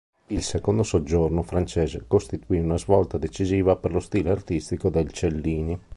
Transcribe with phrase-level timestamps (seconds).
[0.29, 5.79] Il secondo soggiorno francese costituì una svolta decisiva per lo stile artistico del Cellini.